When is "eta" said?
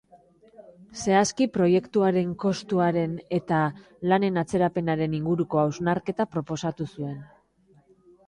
3.37-3.59